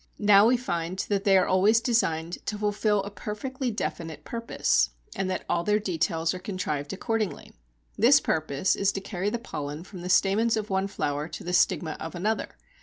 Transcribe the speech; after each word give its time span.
Now 0.17 0.47
we 0.47 0.57
find 0.57 0.97
that 1.09 1.25
they 1.25 1.37
are 1.37 1.45
always 1.45 1.79
designed 1.79 2.43
to 2.47 2.57
fulfil 2.57 3.03
a 3.03 3.11
perfectly 3.11 3.69
definite 3.69 4.23
purpose, 4.25 4.89
and 5.15 5.29
that 5.29 5.45
all 5.47 5.63
their 5.63 5.77
details 5.77 6.33
are 6.33 6.39
contrived 6.39 6.91
accordingly. 6.91 7.51
This 7.99 8.19
purpose 8.19 8.75
is 8.75 8.91
to 8.93 8.99
carry 8.99 9.29
the 9.29 9.37
pollen 9.37 9.83
from 9.83 10.01
the 10.01 10.09
stamens 10.09 10.57
of 10.57 10.71
one 10.71 10.87
flower 10.87 11.27
to 11.27 11.43
the 11.43 11.53
stigma 11.53 11.97
of 11.99 12.15
another. 12.15 12.49